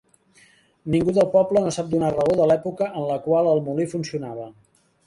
Ningú 0.95 1.13
del 1.17 1.29
poble 1.35 1.63
no 1.67 1.75
sap 1.77 1.91
donar 1.93 2.11
raó 2.17 2.35
de 2.41 2.49
l'època 2.53 2.89
en 3.03 3.07
la 3.13 3.21
qual 3.29 3.53
el 3.55 3.65
molí 3.71 3.89
funcionava. 3.95 4.53